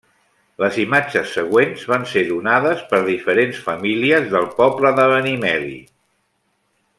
Les 0.61 0.77
imatges 0.83 1.33
següents 1.39 1.83
van 1.91 2.07
ser 2.13 2.23
donades 2.29 2.81
per 2.93 3.01
diferents 3.09 3.61
famílies 3.67 4.27
del 4.33 4.49
poble 4.63 4.95
de 5.01 5.07
Benimeli. 5.13 5.79